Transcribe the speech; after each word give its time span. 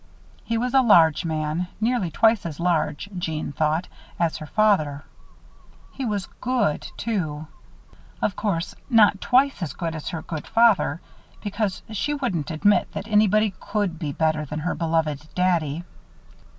He 0.43 0.57
was 0.57 0.73
a 0.73 0.81
large 0.81 1.25
man; 1.25 1.67
nearly 1.79 2.09
twice 2.09 2.43
as 2.43 2.59
large, 2.59 3.07
Jeanne 3.19 3.51
thought, 3.51 3.87
as 4.19 4.37
her 4.37 4.47
father. 4.47 5.03
He 5.91 6.05
was 6.05 6.25
good, 6.41 6.87
too. 6.97 7.45
Of 8.19 8.35
course, 8.35 8.73
not 8.89 9.21
twice 9.21 9.61
as 9.61 9.73
good 9.73 9.93
as 9.93 10.09
her 10.09 10.23
good 10.23 10.47
father, 10.47 11.01
because 11.43 11.83
she 11.91 12.15
wouldn't 12.15 12.49
admit 12.49 12.91
that 12.93 13.07
anybody 13.07 13.53
could 13.59 13.99
be 13.99 14.11
better 14.11 14.43
than 14.43 14.61
her 14.61 14.73
beloved 14.73 15.27
"Daddy." 15.35 15.83